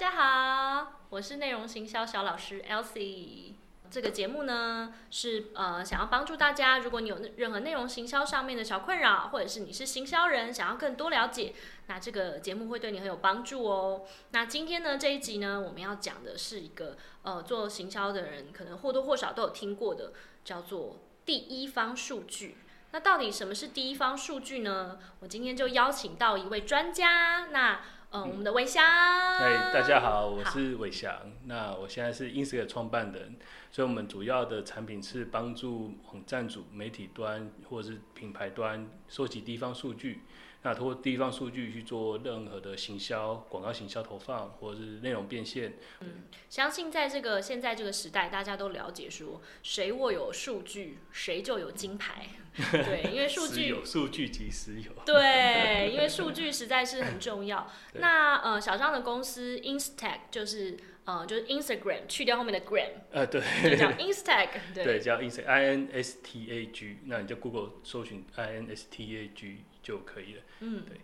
[0.00, 3.52] 大家好，我是内容行销小老师 Elsie。
[3.90, 11.52] 这个节目呢是呃想要帮助大家，如果你有任何内容行销上面的小困扰，或者是你是行销人想要更多了解，
[11.86, 14.06] 那这个节目会对你很有帮助哦。
[14.30, 20.14] 那今天呢这一集呢，我们要讲的是一个呃做行销的人可能或多或少都有听过的，
[20.46, 20.96] 叫做
[21.26, 22.56] 第一方数据。
[22.92, 24.98] 那到底什么是第一方数据呢？
[25.18, 27.82] 我今天就邀请到一位专家，那。
[28.12, 28.84] 嗯，我们的伟翔。
[28.84, 31.14] 哎，大家好，我是伟翔。
[31.44, 33.36] 那我现在是 Ins 的创办人，
[33.70, 40.20] 所以我们主要的产品是帮助网站主、媒体端或者是品牌端收集地方数据。
[40.62, 45.78] 那通过地方数据去做任何的行销、广告行销投放，或者是内容变现。
[46.00, 52.26] 嗯，相信在这个现在这个时代，大家都了解说，谁握有数据，谁就有金牌。
[52.72, 54.92] 对，因为数据有数据即石油。
[55.06, 57.66] 对，因为数据实在是很重要。
[57.94, 60.76] 那呃，小张的公司 Instag 就是
[61.10, 63.40] 呃，就是 Instagram 去掉后面的 gram，呃，对，
[63.76, 69.28] 叫 Instag， 对，叫 Instag，I N S T A G，那你就 Google 搜寻 I N S T A
[69.34, 70.42] G 就可以了。
[70.60, 71.00] 嗯，对，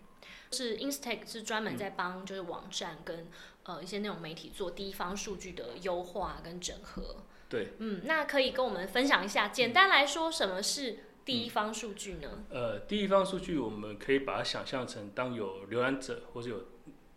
[0.52, 3.26] 是 Instag 是专门在帮就是网站跟
[3.64, 7.24] 呃一些那种媒体做第一方数据的优化跟整合。
[7.48, 12.44] 对，嗯，那可以跟我们分享一下，简单来说，什么是第一方数据呢？
[12.50, 16.64] 呃，第一方数据我们可以把它想象成，当有浏览者或者有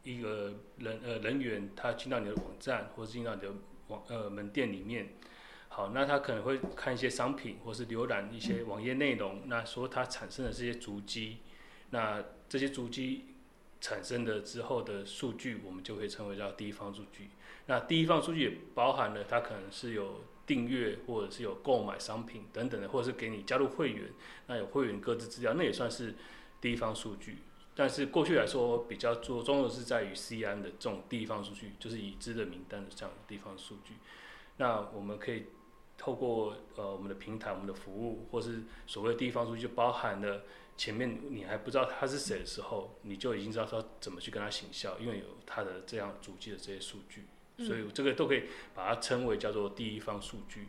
[0.10, 3.54] 一个人呃人员他进到你的网站或者进到你的
[3.88, 5.14] 网呃门店里面，
[5.68, 11.38] 好，那他可能会看一些商品或是浏览一些网页内容，那说它产生的这些足迹。
[11.92, 13.26] 那这些足迹
[13.82, 17.30] 产生的之后的数据，我们就可以称为叫第一方数据。
[17.68, 24.06] 那第一方数据也包含了它可能是有订阅或者是有购买商品等等的，或者是给你加入会员，
[24.48, 26.16] 那有会员各自资料，那也算是
[26.60, 27.38] 第一方数据。
[27.80, 33.94] 但是过去来说，比较着重的是在于 C N 的这种地方数据，就是已知的名单的这样的地方数据。
[34.58, 35.46] 那我们可以
[35.98, 40.42] 透过呃我们的平台、我们的服务，或是所谓地方数据，就包含了。
[40.76, 47.28] 前面你还不知道他是谁的时候，你就已经知道他怎么去跟他行销，因为有他的这样主机的这些数据，
[47.66, 48.44] 所以这个都可以
[48.76, 50.68] 把它称为叫做第一方数据。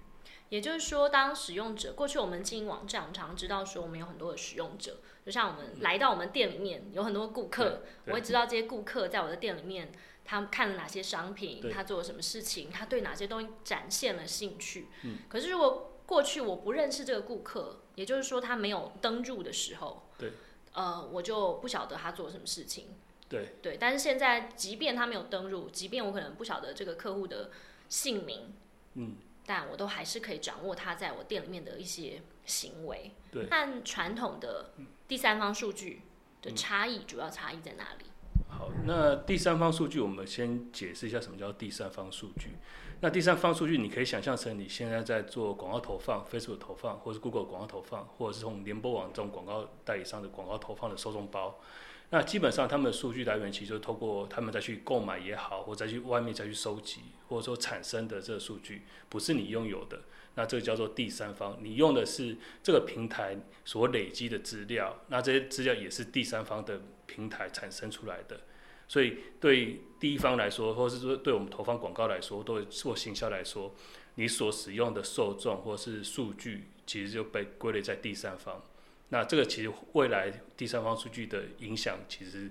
[0.50, 9.91] 也就是说，当使用者过去我们经营网站，我们常常知道说我们有很多的使用者，就像我们来到我们店里面有很多顾客，我会知道这些顾客在我的店里面
[10.25, 14.89] 他看了哪些商品，他做了什么事情，他对哪些东西展现了兴趣。
[15.05, 15.21] 嗯。
[15.28, 17.81] 可是如果过去我不认识这个顾客。
[17.97, 20.33] 也就是说，他没有登入的时候，对，
[20.72, 22.87] 呃，我就不晓得他做了什么事情，
[23.28, 23.77] 对，对。
[23.78, 27.50] 但是现在，即便他没有登入，即便我可能不晓得这个客户的
[27.91, 28.55] 姓名，
[28.94, 29.16] 嗯，
[29.50, 33.11] 但我都还是可以掌握他在我店里面的一些行为。
[33.33, 34.71] 对，和传统的
[35.09, 36.03] 第三方数据
[36.41, 38.05] 的差异，主要差异在哪里？
[38.49, 42.50] 好，那第三方数据，我们先解释一下什么叫第三方数据。
[43.00, 51.59] 那第三方数据，你可以想象成你现在在做广告投放，Facebook 投放，或者是 Google 广告投放，或者是从联播网这种广告代理商的广告投放的受众包。
[52.12, 60.00] 那基本上他们的数据来源其实就透过他们再去购买也好，或再去外面再去收集，或者说产生的这个数据，不是你拥有的。
[60.34, 68.41] 那这个叫做第三方，你用的是这个平台所累积的资料，那这些资料也是第三方的平台产生出来的。
[68.88, 73.72] 所以对第一方来说，或是说对我们投放广告来说，对做行销来说，
[74.16, 78.60] 你所使用的受众或是数据，其实就被归类在第三方。
[79.10, 82.50] 那这个其实未来第三方数据的影响，其实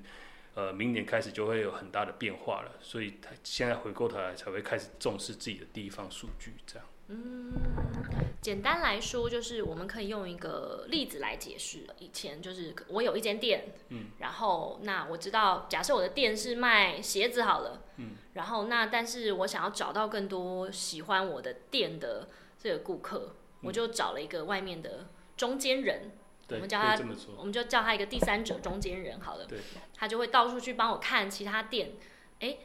[0.53, 2.71] 呃明年开始就会有很大的变化了。
[2.79, 6.85] 所以他现在回过头来才会开始重视自己的第一方数据，这样。
[7.11, 7.51] 嗯，
[8.39, 11.87] 简单来说，就是我们可以用一个例子来解释。
[11.97, 22.27] 以前就是我有一间店，嗯，然后那我知道，假设我的店是卖鞋子好了，嗯，然后那但是我想要找到更多喜欢我的店的
[22.59, 26.11] 这个顾客，我就找了一个外面的中间人，
[26.49, 26.99] 我们叫他，
[27.37, 29.59] 我们就叫他一个第三者中间人好了，对，
[29.95, 31.91] 他就会到处去帮我看其他店，
[32.39, 32.57] 哎，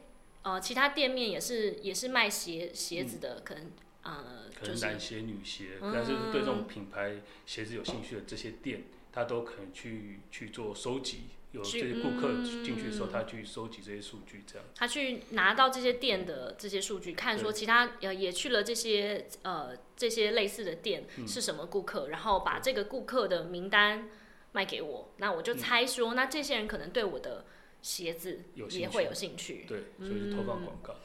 [0.43, 3.71] 呃，其他店面也是也是卖鞋鞋子的，可能。
[4.03, 7.15] 呃，可能男鞋、女鞋，但是对这种品牌
[7.47, 11.23] 鞋子有兴趣的这些店，他都可能去去做收集。
[11.55, 14.67] 有这些顾客进去的时候，他去收集这些数据，这样。
[14.75, 24.09] 他去拿到这些店的这些数据，看说其他呃也去了这些呃这些类似的店是什么顾客，然后把这个顾客的名单
[24.51, 27.45] 卖给我，那我就猜说，那这些人可能对我的
[27.81, 29.65] 鞋子也会有兴趣。
[29.67, 30.95] 对，所以就投放广告。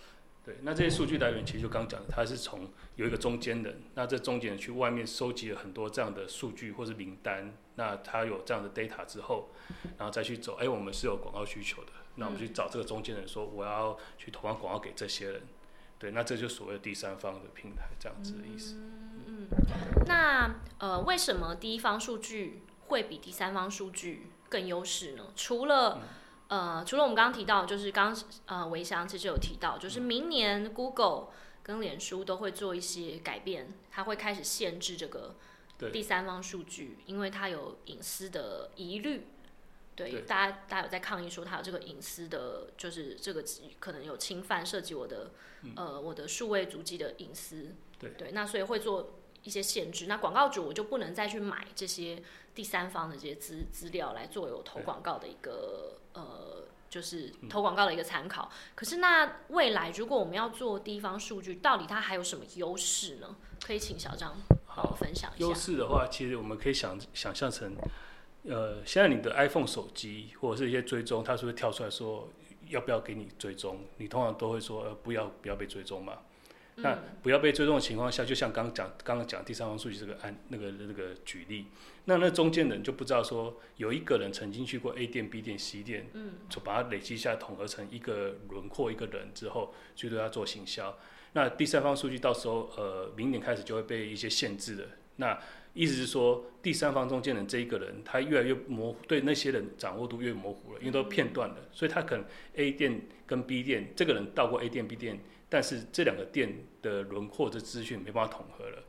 [0.42, 9.50] 对，那这些数据来源其实就刚讲的，它是从有一个中间人，那这中间人去外面收集了很多这样的数据或是名单，那他有这样的 data 之后，
[9.98, 15.42] 然后再去走，哎，我们是有广告需求的，那我们去找这个中间人，说我要去投放广告给这些人，
[15.98, 18.76] 对，那这就所谓的第三方的平台这样子的意思。
[19.26, 19.46] 嗯，
[20.06, 25.24] 那呃，为什么第一方数据会比第三方数据更优势呢？
[25.36, 26.00] 除了
[26.50, 28.14] 呃，除了我们刚刚提到，就是刚
[28.46, 31.28] 呃，维翔其实有提到，就是明年 Google
[31.62, 35.36] 跟脸书都会做一些改变，它会开始限制这个
[35.92, 39.28] 第三方数据，因为它有隐私的疑虑。
[39.94, 43.44] 对，大家大家有在抗议说它有这个隐私的，就是这个
[43.78, 45.30] 可能有侵犯涉及我的
[45.76, 47.74] 呃我的数位足迹的隐私。
[47.98, 50.06] 对对，那所以会做一些限制。
[50.06, 52.22] 那广告主我就不能再去买这些
[52.54, 58.50] 第三方的这些资资料来作为我投广告的一个呃，就是投广告的一个参考。
[58.74, 63.36] 可是那未来如果我们要做地方数据，到底它还有什么优势呢？
[63.64, 65.46] 可以请小张好分享一下。
[65.46, 67.76] 优势的话，其实我们可以想想象成。
[68.42, 72.26] 呃，现在你的 iPhone 手机或者是一些追踪，它是会跳出来说
[72.68, 73.84] 要不要给你追踪？
[73.98, 76.14] 你通常都会说呃不要不要被追踪嘛。
[76.82, 81.66] 那不要被追踪的情况下，就像刚刚讲刚刚讲第三方数据这个案那个那个举例，
[82.06, 90.96] 那那中间人就不知道说有一个人曾经去过 A 店 B 店 C 店，嗯，就把它累积下统合成一个轮廓一个人之后，去对他做行销。
[91.32, 94.84] 那第三方数据到时候呃明年开始就会被一些限制的。
[95.16, 95.38] 那
[95.74, 102.24] 意思是说，第三方中间人这一个人，他越来越模糊，对那些人掌握度越模糊了，因为都片段的，所以他可能
[102.56, 108.82] A 店跟 B 店，这个人到过 A 店 B 店，但是这两个店的轮廓的资讯没办法统合了。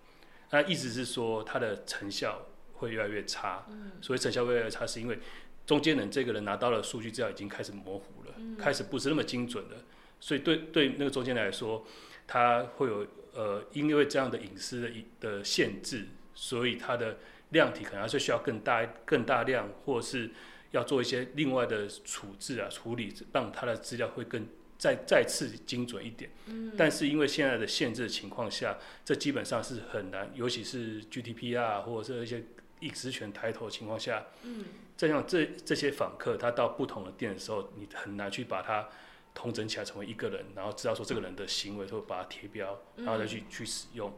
[0.52, 3.66] 那意思是说，它的成效会越来越差。
[3.70, 5.20] 嗯所以成效越来越差，是因为
[5.66, 9.78] 中间人这个人拿到了数据资料已经开始模糊了，开始不是那么精准了。
[10.22, 11.86] 所以对对那个中间来说，
[12.26, 16.08] 他会有呃，因为这样的隐私的的限制。
[16.34, 17.18] 所以它的
[17.50, 20.32] 量体可能还是需要更大、更大量，或是
[20.72, 24.48] 要做一些另外的处置啊、处理，让它的资料会更
[24.82, 26.32] 再再次精准一点。
[26.48, 26.74] 嗯。
[26.76, 28.76] 但是因为现在的限制情况下，
[29.06, 32.44] 这基本上是很难，尤其是 GDP 啊或者是一些
[32.80, 34.26] 隐私权抬头的情况下。
[34.42, 34.66] 嗯。
[34.98, 38.88] 这样这这些访客他到不同的店的时候，你很难去把它
[39.34, 44.12] 统整起来成为一个人，然后知道说这个人的行为，会把它贴标，然后再去去使用。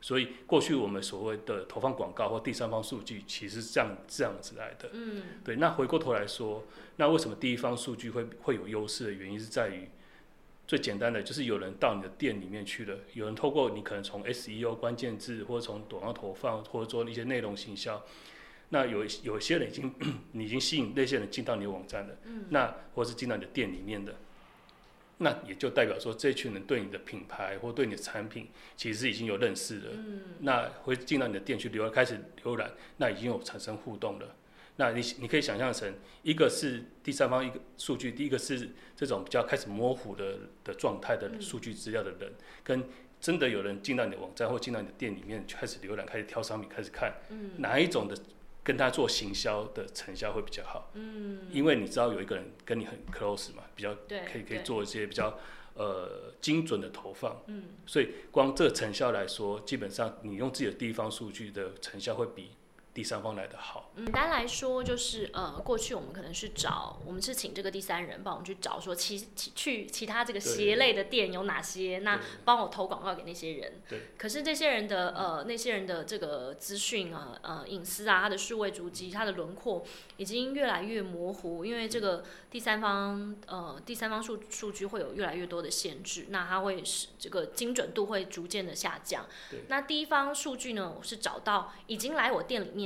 [0.00, 4.90] 所以过去我们所谓的投放广告或第三方数据，其实是这样这样子来的。
[4.92, 5.56] 嗯，对。
[5.56, 6.64] 那回过头来说，
[6.96, 9.88] 那为什么第一方数据会会有优势的原因是在于，
[10.66, 18.02] 最简单的就是有人到你的店里面去了，有人透过你可能从 SEO 关键字或者从广告投放或者做一些内容行销，
[18.70, 19.94] 那有有些人已经
[20.32, 24.14] 你已经吸引那些人进到你的网站了，嗯，那或是进到你的店里面的。
[25.18, 29.90] 那也就代表说，这群人对你的品牌或对你的产品，其实已经有认识了。
[29.92, 30.22] 嗯。
[30.40, 34.34] 那会进到你的店去浏开始浏览，那已经有产生互动了。
[34.76, 35.92] 那你你可以想象成，
[36.22, 42.32] 一个是第三方一个数据，第一个是这种比较开始模糊的的状态的数据资料的人，
[42.62, 42.84] 跟
[43.20, 47.14] 真的有人进到你的网站或进到你的店里面开始浏览，开始挑商品，开始看，
[47.58, 48.16] 哪一种的？
[48.66, 55.38] 跟他做行销的成效会比较好，嗯，因为你知道有一个人跟你很 close 嘛，比较可以可以做一些比较
[55.74, 62.52] 呃精准的投放，嗯，所以光这成效来说，基本上你用自己的地方数据的成效会比。
[62.94, 63.90] 第三方来的好。
[63.96, 73.82] 简单来说，就是呃，过去我们可能是找，我们是请这个第三人帮我们去找，说其其去其他这个鞋类的店有哪些，那帮我投广告给那些人。
[73.88, 74.02] 对。
[74.16, 79.84] 可是这些人的呃，那些人的这个资讯啊，呃，隐私啊，他的数位足迹，他的轮廓
[80.16, 89.26] 已经越来越模糊，因为这个第三方呃，第三方数数据会有越来越多的限制，那它会是这个精准度会逐渐的下降。
[89.50, 89.64] 对。
[89.66, 92.83] 那第一方数据呢，我是找到已经来我店里面。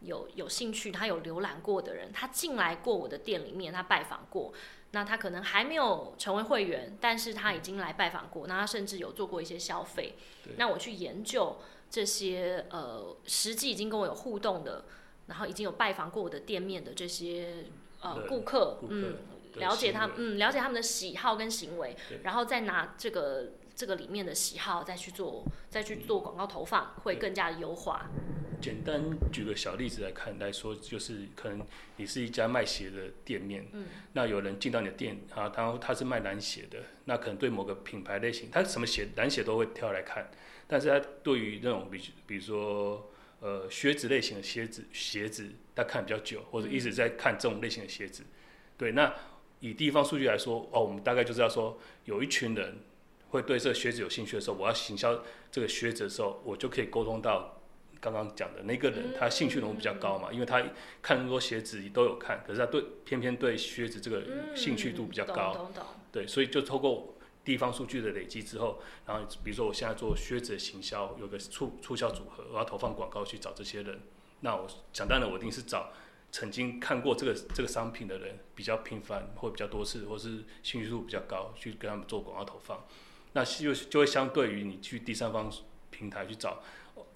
[0.00, 4.52] 有有兴趣，他有浏览过的人，他进来过我的店里面，他拜访过，
[4.92, 10.16] 那他可能还没有成为会员，但是他已经来拜访过，那他甚至有做过一些消费。
[10.56, 11.58] 那我去研究
[11.90, 14.84] 这些呃，实际已经跟我有互动的，
[15.26, 17.66] 然后已经有拜访过我的店面的这些
[18.00, 19.18] 呃顾客，嗯，
[19.56, 23.52] 了解他，嗯，了解他们的喜好跟行为，然后再拿这个。
[23.80, 28.10] 这个里面的喜好再去做，再去做广告投放，会更加的优化。
[28.60, 40.30] 简单举个小例子来看来说，就是可能你是一家卖鞋的店面，嗯，那有人进到你的店啊，然后他是卖男鞋的，那可能对某个品牌类型，他什么鞋男鞋都会挑来看，
[40.66, 43.10] 但是他对于那种比比如说
[43.40, 48.24] 呃靴子类型的鞋子鞋子，他看比较久，或者一直在看这种类型的鞋子，
[48.76, 49.14] 对，那
[49.60, 52.76] 以地方数据来说，哦，我们大概就知道说有一群人。
[53.30, 57.60] 会对这个靴子有兴趣的时候，我要行销这个靴子的时候，我就可以沟通到
[58.00, 60.62] 刚刚讲的那个人，嗯他兴趣浓度比较高嘛，因为他
[61.02, 65.70] 看那么多鞋子都有看，可是他对偏偏对靴子这个嗯兴趣度比较高。
[66.12, 74.00] 对，所以就透过地方数据的累积之后，然后比如说我现在做靴子的行销，有个促促销组合，我要投放广告去找这些人，
[74.40, 75.92] 那我想当然我一定是找
[76.32, 82.84] 曾经看过这个这个商品的人比较频繁或比较多次，或是兴趣度比较高，去跟他们做广告投放。
[83.32, 85.52] 那就就会相对于你去第三方
[85.90, 86.62] 平台去找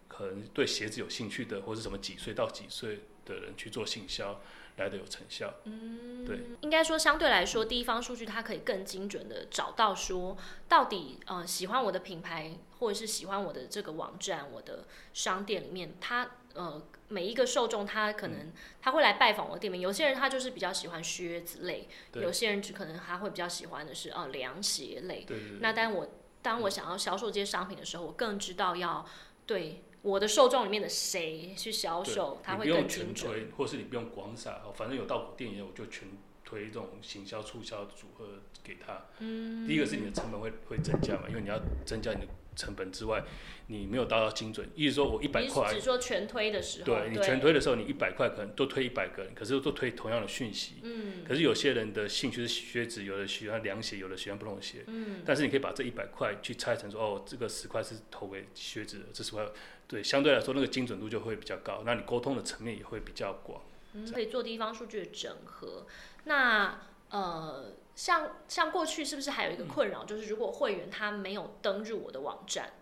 [0.07, 4.41] 可能对鞋子有兴趣的，或是什么几岁到几岁的人去做行销，
[4.77, 5.55] 来的有成效。
[5.65, 6.41] 嗯，对。
[6.61, 10.37] 应该说，相对来说，第一方数据它可以更精准的找到说，
[10.69, 18.53] 到底呃喜欢我的品牌，或者是喜欢我的这个网站、我的商店里面，他呃每一个受众，他可能
[18.83, 19.81] 他会来拜访我的店面。
[19.81, 25.25] 有些人他就是比较喜欢靴子类，有些人只可能他会比较喜欢的是呃凉鞋类。
[25.25, 25.59] 对对对。
[25.61, 26.09] 那但我
[26.43, 29.07] 当我想要销售这些商品的时候，我更知道要
[29.47, 36.07] 对我的受众里面的谁去销售，他会你不用更精推，或是你不用广撒，哦反正有到我店里，我就全
[36.45, 38.27] 推这种行销促销组合
[38.63, 39.07] 给他。
[39.21, 43.25] 嗯，第一个是你的成本会会增加嘛，因为你要增加你的成本之外，
[43.69, 44.69] 你没有达到精准。
[44.77, 50.75] 意思说我一百块只，说全推的时候，对你全推的时候，你一百块可能都推一百个人，可是都推同样的讯息。
[50.83, 54.85] 嗯，可是有些人的兴趣是靴子，有的喜欢凉鞋，有的喜欢不同鞋。
[54.87, 59.45] 嗯，但是你可以把这一百块去拆成说，哦，这个十块是投给靴子的，这十块
[59.87, 63.61] 对相对来说那个精准度就会比较高，那你沟通的层面也会比较广。
[63.93, 65.87] 嗯，可以做地方数据的整合。
[66.25, 72.73] 那呃，像像过去是不是还有一个困扰，就是如果会员他没有登入我的网站，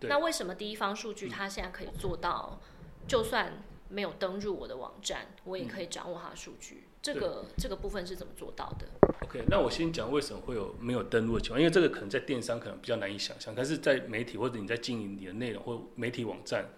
[0.00, 2.60] 那为什么第一方数据他现在可以做到，
[3.08, 6.84] 就算没有登入我的网站，我也可以掌握他的数据？
[7.00, 9.09] 这个这个部分是怎么做到的？
[9.30, 16.68] OK，那我先讲为什么会有没有登录的情况，因为这个可能在电商可能比较难以想象，但是在媒体或者你在经营你的内容或媒体网站，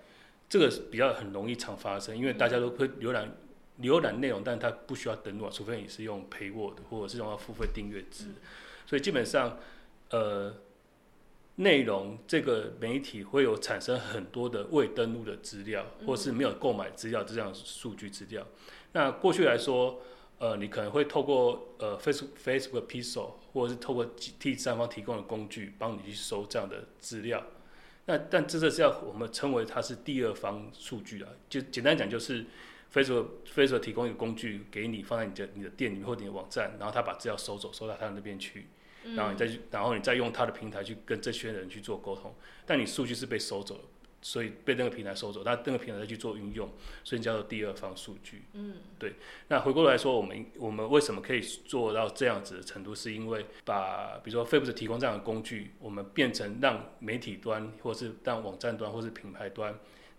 [0.50, 3.34] 这个比较很容易常发生，因为大家都会浏览
[3.80, 8.26] 浏览内容，但它不需要登录啊，除非你是用 Payword 或者是用要付费订阅制，
[8.84, 9.58] 所以基本上
[10.10, 10.54] 呃
[11.54, 18.46] 内容这个媒体会有产生很多的未登录的资料，或是没有购买资料这样数据资料。
[18.92, 20.02] 那过去来说，
[20.42, 24.04] 呃，你可能会透过呃 Facebook Facebook Pixel，或者是透过
[24.40, 27.40] 第三方提供的工具，帮你去收这样的资料。
[28.06, 32.44] 那但这个是要我们称为它是第二方数据啊，就简单讲就是
[32.92, 38.66] Facebook Facebook 提供一个工具给你，放在你的你的店里面或者你的网站，然后他把资料收走，收到他那边去，
[39.14, 42.34] 然后你再去，然后你再用他的平台去跟这些人去做沟通，
[42.66, 43.84] 但你数据是被收走了。
[44.22, 46.70] 所以被那个平台收走，那那个平台再去做运用，
[47.04, 48.44] 所以叫做第二方数据。
[48.52, 49.14] 嗯，对。
[49.48, 52.94] 那回过来说，我们我们为什么可以做到这样子的程度？
[52.94, 59.74] 是因为把比如说 Facebook 提供这样的工具，我们变成让媒体端或是让网站端或是品牌端，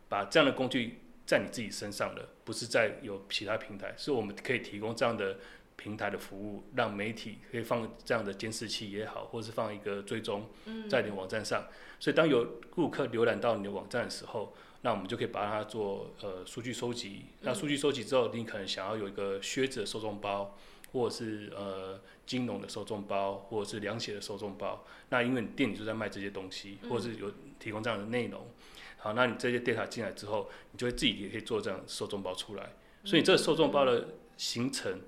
[0.10, 5.38] 把这样的工具在你自己身上的，不是在有其他平台，所以我们可以提供这样的
[5.75, 10.50] 平台的服务，让媒体可以放这样的监视器也好，或是放一个追踪
[10.89, 11.68] 在你的网站上。
[12.00, 17.25] 所以当有顾客浏览到你的网站的时候，那我们就可以把它做呃数据收集。
[17.42, 20.58] 那数据收集之后，你可能想要有一个靴子的受众包，
[20.92, 24.86] 或者是呃金融的受众包，或者是凉鞋的受众包。
[25.10, 28.46] 那因为你店里就在卖这些东西，或者是有提供这样的内容，
[28.98, 32.74] 好，那你这些 data 进来之后，你就会自己也可以做这样受众包出来。
[33.06, 35.00] 所以这个受众包的形成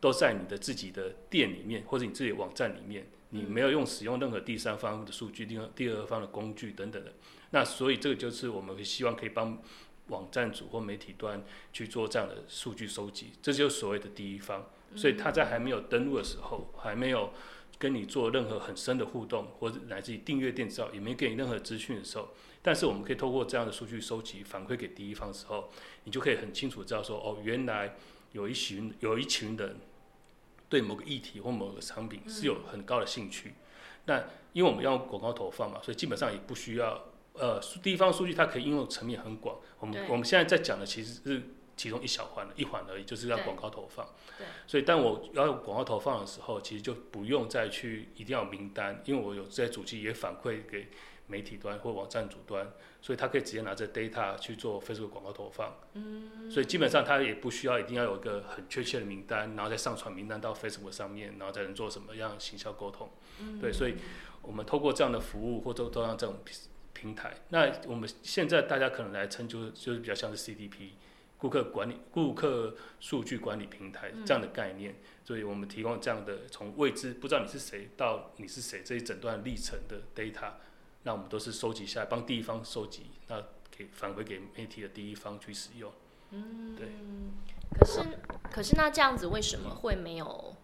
[0.00, 3.06] 都在你的自己的店里面，或者你自己的网站里面。
[3.30, 7.12] 你没有用使用任何第三方的数据、第二第二方的工具等等的，
[7.50, 9.62] 那所以这个就是我们希望可以帮
[10.06, 14.70] 网站主或媒体端去做这样的数据收集，这就是所谓的第一方。
[14.96, 17.30] 所以他在还没有登录的时候，还没有
[17.78, 22.30] 跟你做任何很深的互动，或者乃至于订阅电子报，也没给你任何资讯的时候，
[22.62, 25.68] 但是我们可以透过这样的数据收集反馈给第一方的时候，
[26.04, 27.94] 你就可以很清楚知道说，哦，原来
[28.32, 29.76] 有一群有一群人。
[30.68, 33.54] 对某个议题或某个产品是有很高的兴趣，
[34.04, 39.56] 那因为我们要广告投放嘛，所以基本上也不需要呃地方数据，它可以应用层面很广。
[39.78, 41.42] 我们我们现在在讲的其实是
[41.76, 44.06] 其中一小环一环而已，就是要广告投放。
[44.36, 44.46] 对。
[44.66, 50.88] 所以但我要用广告投放的时候，其实就不用再去一定要名单，因为我有这些主机也反馈给
[51.28, 52.68] 媒体端或网站主端，
[53.00, 55.76] 所以他可以直接拿着 data 去做 Facebook 广告投放。
[55.92, 56.50] 嗯。
[56.50, 63.08] 所以基本上他也不需要一定要有一个很确切的名单，然后再上传名单到 Facebook 上面，然后才能做什么样的行销沟通。
[63.40, 63.60] 嗯。
[63.60, 63.94] 对，所以
[64.42, 66.36] 我们透过这样的服务或者都让这种
[66.94, 70.90] 平台，那我们现在大家可能来称就是就是比较像是 CDP
[71.36, 80.54] 顾客管理、顾客数据管理平台这样的概念，所以我们提供这样的从未知不知道你是谁到你是谁这一整段历程的 data。
[81.08, 85.90] 那我们都是收集下来，帮第一方收集，那给返回给媒体的第一方去使用。
[86.32, 86.88] 嗯，对。
[87.72, 88.00] 可是
[88.50, 90.54] 可是那这样子为什么会没有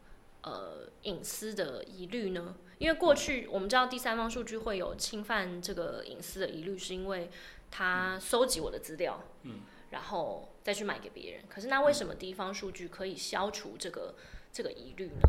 [0.42, 2.56] 呃隐私的疑虑呢？
[2.76, 7.30] 因为过去我们知道第三方数据会有侵犯这个隐私的疑虑，是因为
[7.70, 9.60] 他收集我的资料，嗯，
[9.92, 11.44] 然后再去卖给别人。
[11.48, 14.14] 可是那为什么第一方数据可以消除这个
[14.52, 15.22] 这个疑虑呢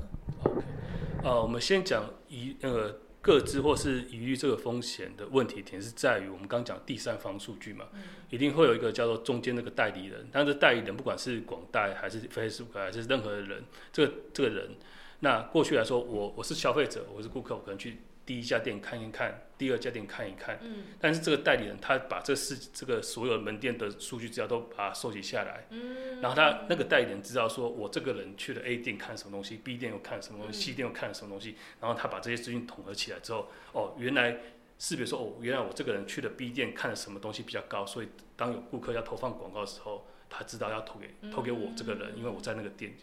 [0.43, 0.61] ？OK，
[1.23, 7.85] 呃，我们先讲疑呃各自或是疑虑这个风险的问题点是在于我们刚讲第三方数据嘛，
[8.29, 14.75] 一定会有一个叫做中间那个代理人，但是代理人不管是广代还是 Facebook 还是任何人，这个这个人。
[15.21, 20.57] 那过去来说，我我是消费者，我是顾客，我可能去第一家店看一看，第二家店看一看。
[20.63, 20.85] 嗯。
[20.99, 25.67] 但是这个代理人他把这四这个所有门店的数据资料都把它收集下来。
[25.69, 26.19] 嗯。
[26.21, 31.55] 然后他那个代理人知道说，我这个人去了 A 店看什么东西，B 店又看什么东西，C 店又看什么东西。
[31.79, 34.37] 然后他把这些资讯统合起来之后，哦，原来
[34.79, 42.93] 识别说，哦，原来我这个人去了 B 店看了什么东西比较高，所以当有顾客要投放广告的时候，他知道要投给投给我这个人，因为我在那个店。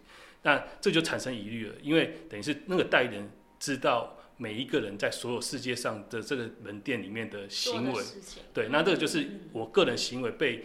[0.43, 8.05] 那这就产生疑虑了，因为等于是那个代理人知道每一个人在所有世界上的这个门店里面的行为，
[8.53, 10.65] 对，那这个就是我个人行为被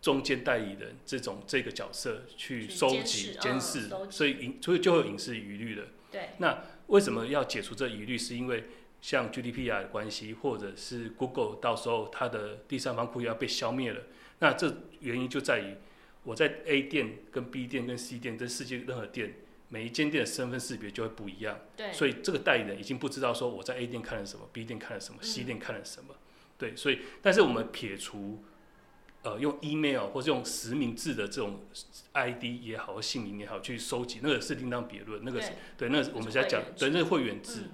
[0.00, 5.86] 中间代理人这种这个角色去收集监视，所以隐所以就会隐私疑虑了。
[6.10, 8.16] 对，那为什么要解除这疑虑？
[8.16, 8.64] 是因为
[9.00, 14.02] 像 GDPR 的关系，或者是 Google 到时候它的第三方库要被消灭了，
[14.38, 15.74] 那这原因就在于。
[16.26, 19.34] 我在 A 店、跟 B 店、跟 C 店，跟世界任何店，
[19.68, 21.58] 每一间店的身份识别就会不一样。
[21.76, 21.92] 对。
[21.92, 26.14] 所以这个代理人已经不知道说我在 A 店看了什么，B 店看了什么，C 店看了什么。
[26.56, 26.76] 对。
[26.76, 28.44] 所以，但是我们撇除，
[29.22, 31.60] 呃，用 email 或者用实名制的这种
[32.12, 35.22] ID 也好，或姓名也好，去收集，那个是另当别论。
[35.24, 37.64] 那个是对，那我们在讲对那个会员制。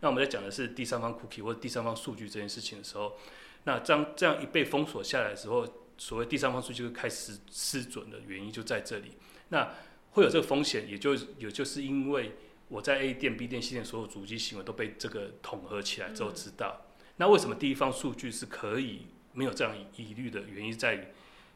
[0.00, 3.18] 那我们在讲的是第三方 cookie 或者第三方数据这件事情的时候，
[3.64, 5.66] 那这样这样一被封锁下来的时候。
[6.00, 9.18] 所谓第三方数据开始失准的原因就在这里，
[9.50, 9.70] 那
[10.10, 12.32] 会有这个风险，也就也就是因为
[12.68, 16.86] 我在 A 店、B 店、C 店所有主机行为都被这个统合起来之后知道。
[17.16, 21.04] 那为什么第一方数据是可以没有这样疑虑的原因在于，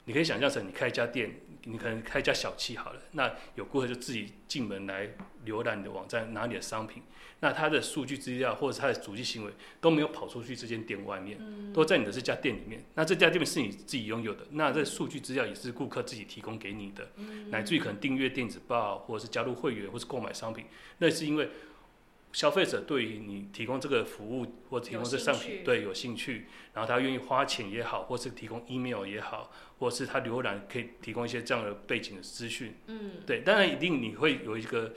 [0.05, 1.41] 你可以想象成你开一家店。
[1.67, 5.09] 你可能开一家小七好了，那有顾客就自己进门来
[5.47, 7.03] 浏览你的网站，拿你的商品，
[7.41, 11.39] 那他的数据资料或者他的主机行为都没有跑出去这间店外面，
[11.73, 12.85] 都在你的这家店里面。
[12.97, 17.09] 那这家店是你自己拥有的，那这数据资料也是顾客自己提供给你的，
[17.49, 20.67] 乃至于可能订阅电子报或者是加入会员或是购买商品，
[20.99, 21.49] 那是因为。
[22.35, 34.95] 消费者对于你提供这个服务或提供这商品，对有兴趣，然后他愿意花钱也好，或是提供 email 也好，或是他浏览可以提供一些这样的背景的资讯，嗯，对，当然一定你会有一个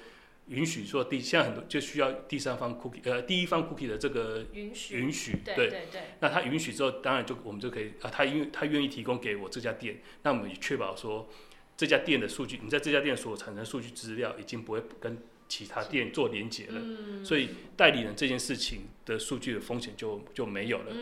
[0.47, 5.69] 允许说第，现在很多就需要第三方 cookie，呃，第一方 cookie 的这个允许，允许，对对。
[5.69, 11.29] 对，那他允许之后，当然就我们就可以啊，他因为他愿意提供给我这家店，那我们也确保说
[11.77, 15.15] 这家店的数据，你在这家店所产生数据资料已经不会跟。
[15.47, 16.81] 其他店做连接了，
[17.23, 20.93] 所以代理人这件事情的数据的风险就就没有了。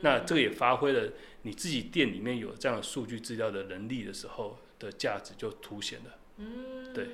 [0.00, 6.16] 那这个也发挥了你自己店里面有这样的数据资料的能力的时候的价值就凸显了。
[6.38, 7.08] 嗯，对。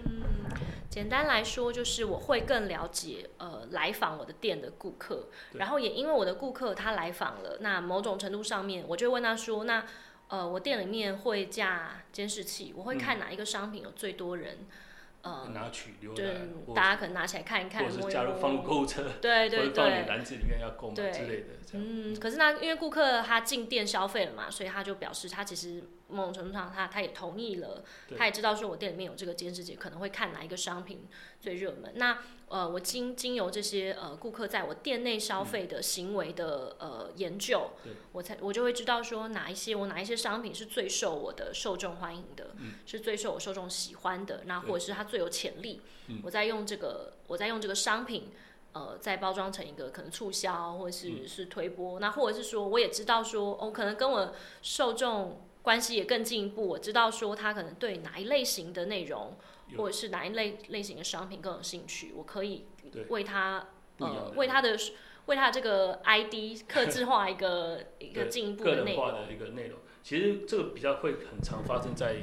[0.89, 9.85] 简单来说，就是我会更了解呃来访我的店的顾客，然后也因为我的顾客他来访了，那某种程度上面，我就问他说，那
[10.29, 14.59] 呃我店里面会架监视器，我会看哪一个商品有最多人。
[15.53, 15.95] 拿取
[16.75, 21.47] 大家可能拿起来看一看，或者是加入放入购物车，对对对，放你篮子里面要购买之类的。
[21.73, 27.83] 嗯，可是那因为顾客他进店消费了嘛，所以他就表示他其实某种程度上他他也同意了，
[28.17, 31.07] 他也知道说我店里面有这个监视器，可能会看哪一个商品
[31.41, 31.93] 最热门。
[31.97, 37.71] 那呃，我经经由这些呃顾客在我店内消费的行为的呃研究，
[38.13, 42.51] 我才我就会知道说哪一些我哪一些商品是最受我的受众欢迎的，
[42.87, 45.81] 是最受我受众喜欢的，那或者是它最有潜力，
[46.23, 48.31] 我在用这个我在用这个商品
[48.75, 59.37] 呃再包装成一个可能促销或者是是推播，那或者是说我也知道说哦可能跟我受众关系也更进一步，我知道说他可能对哪一类型的内容。
[59.77, 62.67] 或者是哪一类类型的商品更有兴趣，我可以
[63.09, 63.67] 为他
[63.99, 64.79] 呃为他的
[65.27, 69.07] 为他这个 ID 刻制化一个一个进一步的内容。
[69.09, 72.19] 的一个内容，其实这个比较会很常发生在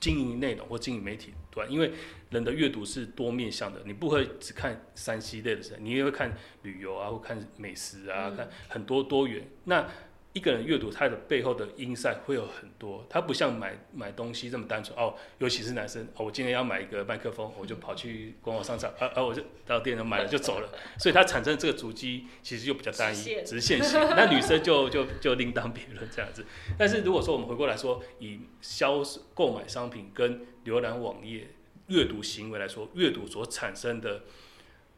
[0.00, 1.92] 经营内容或经营媒体端，因为
[2.30, 9.48] 人的阅读是多面向的，你不会只看三 C 类的，你也会看旅游啊，或看美食啊，看很多多元。
[9.66, 9.88] 那
[10.32, 23.98] 一个人阅读他的背后的因赛会有很多，他不像买买东西这么单纯哦，尤其是男生哦，我今天要买一个麦克风，我就跑去官网商场，啊啊，我就到店里买了就走了，所以它产生这个足迹其实就比较单一，直线型。
[24.14, 26.46] 那女生就就就另当别论这样子。
[26.78, 29.02] 但是如果说我们回过来说，以销
[29.34, 31.48] 购买商品跟浏览网页
[31.88, 34.22] 阅读行为来说，阅读所产生的。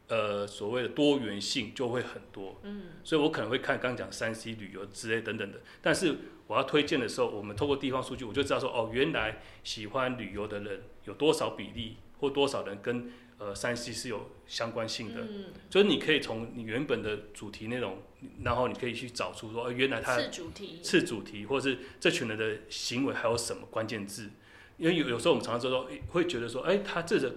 [0.09, 17.99] 呃，所谓的多元性就会很多，嗯，所以我可能会看刚讲三 C 旅游之类等等的，但是我要推荐的时候，我们透过地方数据，我就知道说，哦，原来喜欢旅游的人有多少比例，或多少人跟呃三 C 是有相关性的，嗯，就是你可以从你原本的主题内容，
[18.43, 24.29] 然后你可以去找出说，原来他次主题，次主题，或者是这群人的行为还有什么关键字，
[24.77, 27.33] 因为有有时候我们常常说，会觉得说，哎，他这个。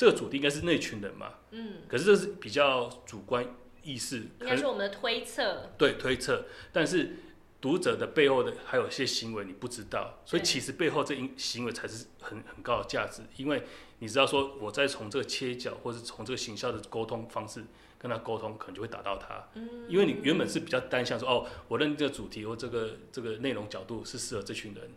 [0.00, 3.46] 这个主题应该是那群人嘛，嗯，可是这是比较主观
[3.82, 7.16] 意识，应该是我们的推测，对推测，但是
[7.60, 13.62] 读者的背后的还有一些行为你不知道，所以其实背后这因行为才是很很高的价值，因为
[13.98, 17.62] 你知道说我在从这个切角或者从这个形象的沟通方式
[17.98, 24.92] 跟他沟通，可能就会打到他，嗯，因为你原本是比较单向说哦，我认这个主题或这个这个内容角度是适合这群人，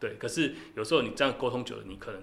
[0.00, 2.22] 对，可是有时候你这样沟通久了，你可能。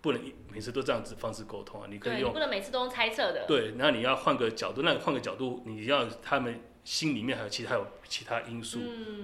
[0.00, 1.88] 不能每次都这样子方式沟通啊！
[1.90, 3.46] 你可以用，不能每次都用猜测的。
[3.46, 8.78] 对，那你要换个角度，那换个角度，你要他们心里面还有其他有其他因素，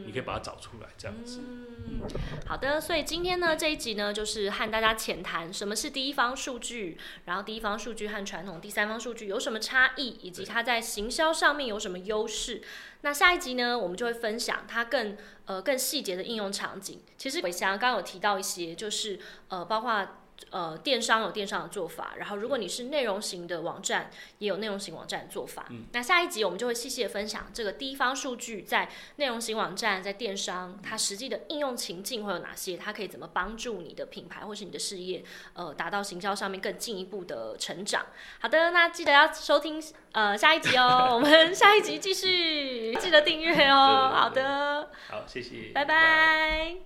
[0.04, 1.40] 你可以把它找出来，这样子。
[1.40, 2.00] 嗯，
[2.46, 2.80] 好的。
[2.80, 12.62] 所以今天呢这一集呢，就是和大家浅谈什么是第一方数据，然后第一方数据和传统第三方数据有什么差异，以及它在行销上面有什么优势。
[13.02, 17.00] 那下一集呢，我们就会分享它更呃更细节的应用场景。
[17.16, 20.04] 其实伟翔刚刚有提到一些，就是呃包括。
[20.50, 25.66] 呃，电商有电商的做法，然后如果你是内容型的网站，也有内容型网站的做法。
[25.70, 38.06] 嗯那下一集我们就会细细的分享这个第一方数据在内容型网站、在电商它实际的应用情境会有哪些，它可以怎么帮助你的品牌或是你的事业，呃，达到行销上面更进一步的成长。
[38.40, 44.12] 好的，那记得要收听呃下一集哦，我们 下一集继续，记得订阅哦。
[44.14, 46.84] 好的，好，谢谢，拜拜。